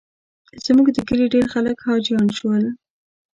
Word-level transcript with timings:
زموږ 0.65 0.87
د 0.93 0.97
کلي 1.07 1.25
ډېر 1.33 1.45
خلک 1.53 1.77
حاجیان 1.85 2.27
شول. 2.37 2.63